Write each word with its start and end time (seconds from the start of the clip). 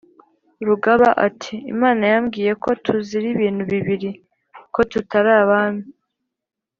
rugaba 0.67 1.09
ati: 1.27 1.53
"Imana 1.73 2.03
yambwiye 2.11 2.51
ko 2.63 2.69
tuzira 2.83 3.25
ibintu 3.33 3.61
bibiri: 3.71 4.09
ko 4.73 4.79
tutari 4.91 5.31
abami, 5.41 5.83